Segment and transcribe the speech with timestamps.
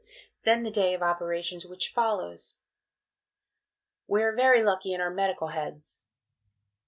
[0.45, 2.57] Then the day of operations which follows....
[4.07, 6.01] We are very lucky in our Medical Heads.